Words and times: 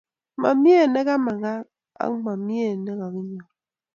Mamie 0.41 0.79
ne 0.87 1.01
ka 1.07 1.15
mang 1.25 1.45
ak 1.53 1.65
ko 2.11 2.15
mamie 2.25 2.69
ne 2.83 2.91
kakinyor 2.99 3.47